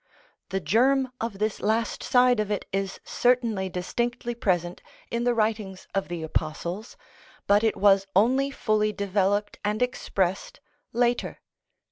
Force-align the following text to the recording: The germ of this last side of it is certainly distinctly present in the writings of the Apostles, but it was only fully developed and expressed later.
The 0.49 0.59
germ 0.59 1.11
of 1.21 1.37
this 1.37 1.61
last 1.61 2.01
side 2.01 2.39
of 2.39 2.49
it 2.49 2.65
is 2.73 2.99
certainly 3.03 3.69
distinctly 3.69 4.33
present 4.33 4.81
in 5.11 5.25
the 5.25 5.35
writings 5.35 5.87
of 5.93 6.07
the 6.07 6.23
Apostles, 6.23 6.97
but 7.45 7.63
it 7.63 7.77
was 7.77 8.07
only 8.15 8.49
fully 8.49 8.91
developed 8.91 9.59
and 9.63 9.79
expressed 9.83 10.59
later. 10.91 11.39